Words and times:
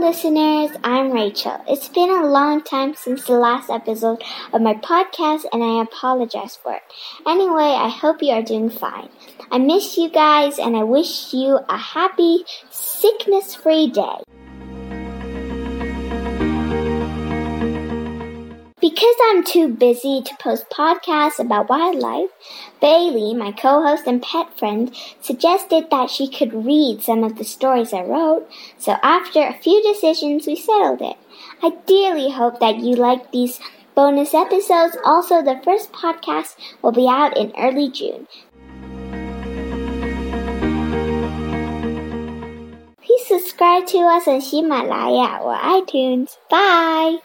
listeners, 0.00 0.70
I'm 0.82 1.12
Rachel. 1.12 1.62
It's 1.68 1.90
been 1.90 2.08
a 2.08 2.26
long 2.26 2.62
time 2.62 2.94
since 2.94 3.26
the 3.26 3.34
last 3.34 3.68
episode 3.68 4.22
of 4.54 4.62
my 4.62 4.72
podcast, 4.72 5.44
and 5.52 5.62
I 5.62 5.82
apologize 5.82 6.56
for 6.56 6.72
it. 6.72 6.82
Anyway, 7.26 7.76
I 7.76 7.90
hope 7.90 8.22
you 8.22 8.32
are 8.32 8.42
doing 8.42 8.70
fine. 8.70 9.10
I 9.50 9.58
miss 9.58 9.98
you 9.98 10.08
guys, 10.08 10.58
and 10.58 10.74
I 10.74 10.84
wish 10.84 11.34
you 11.34 11.58
a 11.68 11.76
happy, 11.76 12.44
sickness 12.70 13.54
free 13.54 13.88
day. 13.90 14.22
Because 18.88 19.16
I'm 19.24 19.44
too 19.44 19.68
busy 19.68 20.22
to 20.22 20.36
post 20.36 20.70
podcasts 20.70 21.38
about 21.38 21.68
wildlife, 21.68 22.30
Bailey, 22.80 23.34
my 23.34 23.52
co-host 23.52 24.06
and 24.06 24.22
pet 24.22 24.58
friend, 24.58 24.96
suggested 25.20 25.90
that 25.90 26.08
she 26.08 26.26
could 26.26 26.64
read 26.64 27.02
some 27.02 27.22
of 27.22 27.36
the 27.36 27.44
stories 27.44 27.92
I 27.92 28.00
wrote, 28.00 28.50
so 28.78 28.92
after 29.02 29.42
a 29.42 29.52
few 29.52 29.82
decisions 29.82 30.46
we 30.46 30.56
settled 30.56 31.02
it. 31.02 31.18
I 31.62 31.76
dearly 31.84 32.30
hope 32.30 32.60
that 32.60 32.78
you 32.78 32.94
like 32.94 33.30
these 33.30 33.60
bonus 33.94 34.32
episodes. 34.32 34.96
Also, 35.04 35.42
the 35.42 35.60
first 35.62 35.92
podcast 35.92 36.56
will 36.80 36.92
be 36.92 37.06
out 37.06 37.36
in 37.36 37.52
early 37.58 37.90
June. 37.90 38.26
Please 43.02 43.26
subscribe 43.26 43.86
to 43.88 43.98
us 43.98 44.26
on 44.26 44.40
Himalaya 44.40 45.42
or 45.42 45.58
iTunes. 45.58 46.38
Bye! 46.48 47.18